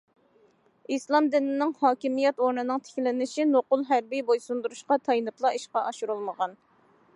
[0.95, 6.61] ئىسلام دىنىنىڭ ھاكىمىيەت ئورنىنىڭ تىكلىنىشى نوقۇل ھەربىي بويسۇندۇرۇشقا تايىنىپلا ئىشقا ئاشۇرۇلمىغان.